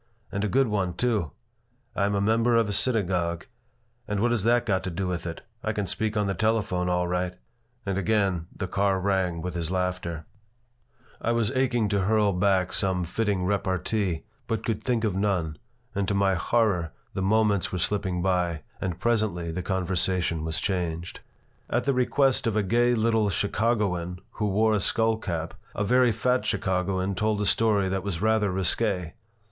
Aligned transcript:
"And 0.31 0.43
a 0.43 0.47
good 0.49 0.65
one, 0.67 0.95
too. 0.95 1.29
I 1.95 2.05
am 2.07 2.15
a 2.15 2.21
member 2.21 2.55
of 2.55 2.67
a 2.67 2.73
synagogue. 2.73 3.45
But 4.07 4.19
what 4.19 4.31
has 4.31 4.41
that 4.45 4.65
got 4.65 4.81
to 4.85 4.89
do 4.89 5.07
with 5.07 5.27
it? 5.27 5.41
I 5.63 5.73
can 5.73 5.85
speak 5.85 6.17
on 6.17 6.25
the 6.25 6.33
telephone, 6.33 6.89
all 6.89 7.07
right." 7.07 7.35
And 7.85 7.99
again 7.99 8.47
the 8.51 8.65
car 8.67 8.99
rang 8.99 9.43
with 9.43 9.53
his 9.53 9.69
laughter 9.69 10.25
I 11.21 11.33
was 11.33 11.51
aching 11.51 11.87
to 11.89 12.05
hurl 12.05 12.33
back 12.33 12.73
some 12.73 13.03
fitting 13.03 13.45
repartee, 13.45 14.23
but 14.47 14.65
could 14.65 14.83
think 14.83 15.03
of 15.03 15.13
none, 15.15 15.59
and 15.93 16.07
to 16.07 16.15
my 16.15 16.33
horror 16.33 16.93
the 17.13 17.21
moments 17.21 17.71
were 17.71 17.77
slipping 17.77 18.23
by, 18.23 18.63
and 18.81 18.99
presently 18.99 19.51
the 19.51 19.61
conversation 19.61 20.43
was 20.43 20.59
changed 20.59 21.19
At 21.69 21.83
the 21.83 21.93
request 21.93 22.47
of 22.47 22.55
a 22.55 22.63
gay 22.63 22.95
little 22.95 23.29
Chicagoan 23.29 24.17
who 24.39 24.47
wore 24.47 24.73
a 24.73 24.79
skull 24.79 25.17
cap 25.17 25.53
a 25.75 25.83
very 25.83 26.11
fat 26.11 26.43
Chicagoan 26.43 27.13
told 27.13 27.39
a 27.39 27.45
story 27.45 27.87
that 27.87 28.01
was 28.01 28.19
rather 28.19 28.49
risqué. 28.51 29.11